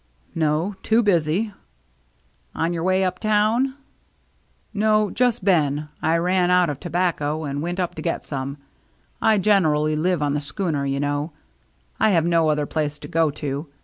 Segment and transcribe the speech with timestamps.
[0.49, 1.53] "No, too busy.""
[2.55, 5.89] On your way up town?" DRAWING TOGETHER 191" No, just been.
[6.01, 8.57] I ran out of tobacco and went up to get some.
[9.21, 11.33] I generally live on the schooner, you know.
[11.99, 13.69] I have no other place to go to.